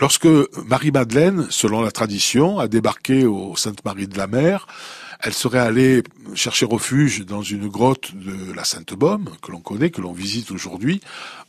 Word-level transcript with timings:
Lorsque 0.00 0.26
Marie-Madeleine, 0.66 1.46
selon 1.50 1.82
la 1.82 1.92
tradition, 1.92 2.58
a 2.58 2.66
débarqué 2.66 3.26
au 3.26 3.54
Sainte-Marie 3.54 4.08
de 4.08 4.18
la 4.18 4.26
Mer, 4.26 4.66
elle 5.20 5.32
serait 5.32 5.58
allée 5.58 6.02
chercher 6.34 6.66
refuge 6.66 7.24
dans 7.24 7.42
une 7.42 7.68
grotte 7.68 8.14
de 8.14 8.52
la 8.52 8.64
Sainte-Baume, 8.64 9.30
que 9.42 9.52
l'on 9.52 9.60
connaît, 9.60 9.90
que 9.90 10.00
l'on 10.00 10.12
visite 10.12 10.50
aujourd'hui, 10.50 11.00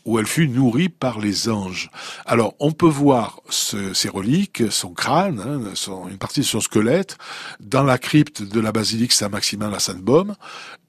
où 0.06 0.20
elle 0.20 0.28
fut 0.28 0.48
nourrie 0.48 0.90
par 0.90 1.20
les 1.20 1.50
anges. 1.50 1.90
Alors, 2.26 2.56
on 2.60 2.72
peut 2.72 2.86
voir 2.88 3.40
ces 3.50 4.10
reliques, 4.10 4.64
son 4.70 4.94
crâne, 4.94 5.40
hein, 5.40 6.08
une 6.10 6.18
partie 6.18 6.42
de 6.42 6.46
son 6.46 6.62
squelette, 6.62 7.18
dans 7.60 7.84
la 7.84 7.98
crypte 7.98 8.44
de 8.44 8.60
la 8.60 8.72
basilique 8.72 9.14
Saint-Maximin 9.14 9.70
la 9.70 9.80
Sainte-Baume, 9.80 10.36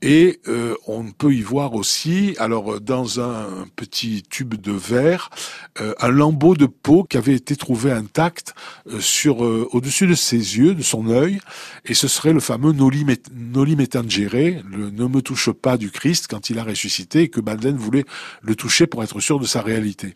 et 0.02 0.40
euh, 0.46 0.74
on 0.86 1.10
peut 1.10 1.32
y 1.32 1.40
voir 1.40 1.74
aussi, 1.74 2.36
alors 2.38 2.80
dans 2.80 3.20
un 3.20 3.66
petit 3.76 4.22
tube 4.28 4.54
de 4.54 4.72
verre, 4.72 5.30
euh, 5.80 5.94
un 5.98 6.08
lambeau 6.08 6.54
de 6.54 6.66
peau 6.66 7.04
qui 7.04 7.16
avait 7.16 7.34
été 7.34 7.56
trouvé 7.56 7.92
intact 7.92 8.54
euh, 8.90 9.00
sur 9.00 9.40
au-dessus 9.40 10.06
de 10.06 10.14
ses 10.14 10.36
yeux, 10.36 10.74
de 10.74 10.82
son 10.82 11.08
œil, 11.08 11.40
et 11.86 11.94
ce 11.94 12.08
serait 12.08 12.34
le 12.34 12.40
fameux 12.40 12.74
Noli, 12.76 13.04
Noli 13.34 13.74
le 13.74 14.90
ne 14.90 15.06
me 15.06 15.20
touche 15.20 15.50
pas 15.50 15.76
du 15.76 15.90
Christ 15.90 16.26
quand 16.28 16.50
il 16.50 16.58
a 16.58 16.64
ressuscité 16.64 17.22
et 17.22 17.28
que 17.28 17.40
Madeleine 17.40 17.76
voulait 17.76 18.04
le 18.42 18.54
toucher 18.54 18.86
pour 18.86 19.02
être 19.02 19.18
sûr 19.20 19.40
de 19.40 19.46
sa 19.46 19.62
réalité. 19.62 20.14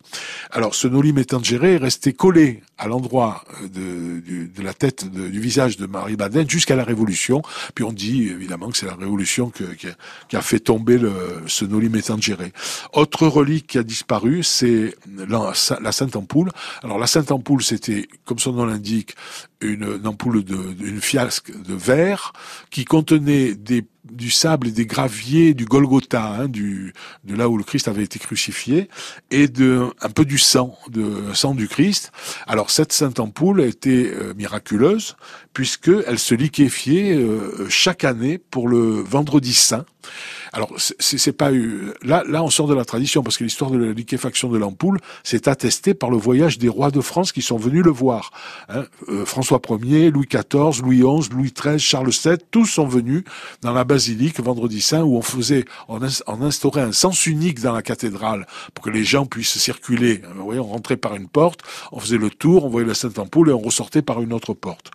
Alors 0.51 0.75
ce 0.75 0.87
Noli 0.87 1.11
Metangere 1.11 1.65
est 1.65 1.77
resté 1.77 2.13
collé 2.13 2.61
à 2.81 2.87
l'endroit 2.87 3.43
de, 3.61 4.23
de, 4.47 4.63
la 4.63 4.73
tête 4.73 5.07
du 5.07 5.39
visage 5.39 5.77
de 5.77 5.85
Marie 5.85 6.17
Madeleine 6.17 6.49
jusqu'à 6.49 6.75
la 6.75 6.83
Révolution. 6.83 7.43
Puis 7.75 7.83
on 7.83 7.93
dit 7.93 8.23
évidemment 8.23 8.71
que 8.71 8.77
c'est 8.77 8.87
la 8.87 8.95
Révolution 8.95 9.51
qui, 9.51 10.35
a, 10.35 10.41
fait 10.41 10.59
tomber 10.59 10.97
le, 10.97 11.13
ce 11.45 11.63
Noli 11.63 11.89
Metangere. 11.89 12.49
Autre 12.93 13.27
relique 13.27 13.67
qui 13.67 13.77
a 13.77 13.83
disparu, 13.83 14.41
c'est 14.41 14.95
la, 15.27 15.91
Sainte 15.91 16.15
Ampoule. 16.15 16.49
Alors 16.81 16.97
la 16.97 17.05
Sainte 17.05 17.31
Ampoule, 17.31 17.61
c'était, 17.61 18.07
comme 18.25 18.39
son 18.39 18.53
nom 18.53 18.65
l'indique, 18.65 19.15
une, 19.61 19.99
une 19.99 20.07
ampoule 20.07 20.43
de, 20.43 20.57
une 20.83 21.01
fiasque 21.01 21.51
de 21.55 21.75
verre 21.75 22.33
qui 22.71 22.83
contenait 22.83 23.53
des 23.53 23.85
du 24.03 24.31
sable 24.31 24.67
et 24.67 24.71
des 24.71 24.85
graviers 24.85 25.53
du 25.53 25.65
Golgotha, 25.65 26.25
hein, 26.25 26.47
du, 26.47 26.93
de 27.23 27.35
là 27.35 27.49
où 27.49 27.57
le 27.57 27.63
Christ 27.63 27.87
avait 27.87 28.03
été 28.03 28.19
crucifié, 28.19 28.89
et 29.29 29.47
de 29.47 29.87
un 30.01 30.09
peu 30.09 30.25
du 30.25 30.37
sang, 30.37 30.77
de 30.89 31.33
sang 31.33 31.53
du 31.53 31.67
Christ. 31.67 32.11
Alors 32.47 32.71
cette 32.71 32.93
sainte 32.93 33.19
ampoule 33.19 33.61
était 33.61 34.11
euh, 34.13 34.33
miraculeuse 34.35 35.15
puisque 35.53 35.91
elle 36.07 36.19
se 36.19 36.33
liquéfiait 36.33 37.13
euh, 37.15 37.67
chaque 37.69 38.03
année 38.03 38.37
pour 38.37 38.67
le 38.67 39.01
vendredi 39.01 39.53
saint. 39.53 39.85
Alors 40.53 40.73
c'est 40.77 41.31
pas 41.31 41.49
là 42.03 42.23
là 42.27 42.43
on 42.43 42.49
sort 42.49 42.67
de 42.67 42.73
la 42.73 42.83
tradition 42.83 43.23
parce 43.23 43.37
que 43.37 43.43
l'histoire 43.43 43.71
de 43.71 43.77
la 43.77 43.93
liquéfaction 43.93 44.49
de 44.49 44.57
l'ampoule 44.57 44.99
c'est 45.23 45.47
attesté 45.47 45.93
par 45.93 46.09
le 46.09 46.17
voyage 46.17 46.57
des 46.57 46.67
rois 46.67 46.91
de 46.91 46.99
France 46.99 47.31
qui 47.31 47.41
sont 47.41 47.57
venus 47.57 47.83
le 47.83 47.91
voir. 47.91 48.31
Hein. 48.69 48.85
Euh, 49.09 49.25
François 49.25 49.61
Ier, 49.83 50.11
Louis 50.11 50.27
XIV, 50.27 50.81
Louis 50.83 50.97
XI, 50.97 51.29
Louis 51.31 51.53
XIII, 51.53 51.79
Charles 51.79 52.09
VII, 52.09 52.37
tous 52.51 52.65
sont 52.65 52.87
venus 52.87 53.23
dans 53.61 53.71
la 53.71 53.83
basilique 53.83 54.39
vendredi 54.39 54.81
saint 54.81 55.03
où 55.03 55.15
on 55.15 55.21
faisait 55.21 55.65
on, 55.87 56.01
instaurait 56.41 56.81
un 56.81 56.91
sens 56.91 57.25
unique 57.25 57.61
dans 57.61 57.73
la 57.73 57.81
cathédrale 57.81 58.45
pour 58.73 58.83
que 58.83 58.89
les 58.89 59.03
gens 59.03 59.25
puissent 59.25 59.57
circuler. 59.57 60.21
On 60.37 60.63
rentrait 60.63 60.97
par 60.97 61.15
une 61.15 61.27
porte, 61.27 61.61
on 61.91 61.99
faisait 61.99 62.17
le 62.17 62.29
tour, 62.29 62.65
on 62.65 62.69
voyait 62.69 62.87
la 62.87 62.93
Sainte 62.93 63.19
Ampoule 63.19 63.49
et 63.49 63.53
on 63.53 63.59
ressortait 63.59 64.01
par 64.01 64.21
une 64.21 64.33
autre 64.33 64.53
porte. 64.53 64.91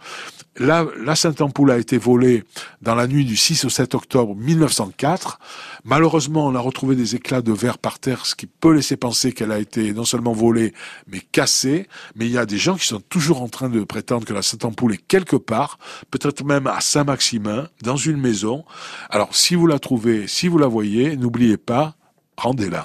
La 0.58 1.14
Sainte 1.16 1.42
Ampoule 1.42 1.70
a 1.70 1.76
été 1.76 1.98
volée 1.98 2.44
dans 2.80 2.94
la 2.94 3.06
nuit 3.06 3.26
du 3.26 3.36
6 3.36 3.66
au 3.66 3.68
7 3.68 3.94
octobre 3.94 4.34
1904. 4.34 5.38
Malheureusement, 5.84 6.46
on 6.46 6.54
a 6.54 6.60
retrouvé 6.60 6.96
des 6.96 7.14
éclats 7.14 7.42
de 7.42 7.52
verre 7.52 7.76
par 7.76 7.98
terre, 7.98 8.24
ce 8.24 8.34
qui 8.34 8.46
peut 8.46 8.72
laisser 8.72 8.96
penser 8.96 9.32
qu'elle 9.32 9.52
a 9.52 9.58
été 9.58 9.92
non 9.92 10.04
seulement 10.04 10.32
volée, 10.32 10.72
mais 11.08 11.20
cassée. 11.20 11.88
Mais 12.14 12.24
il 12.24 12.32
y 12.32 12.38
a 12.38 12.46
des 12.46 12.56
gens 12.56 12.76
qui 12.76 12.86
sont 12.86 13.00
toujours 13.00 13.42
en 13.42 13.48
train 13.48 13.68
de 13.68 13.84
prétendre 13.84 14.24
que 14.24 14.32
la 14.32 14.40
Sainte 14.40 14.64
Ampoule 14.64 14.94
est 14.94 15.06
quelque 15.06 15.36
part, 15.36 15.78
peut-être 16.10 16.42
même 16.42 16.66
à 16.66 16.80
Saint-Maximin, 16.80 17.68
dans 17.82 17.96
une 17.96 18.18
maison. 18.18 18.64
Alors, 19.10 19.36
si 19.36 19.56
vous 19.56 19.66
la 19.66 19.78
trouvez, 19.78 20.26
si 20.26 20.48
vous 20.48 20.56
la 20.56 20.68
voyez, 20.68 21.16
n'oubliez 21.16 21.58
pas, 21.58 21.96
rendez-la. 22.38 22.74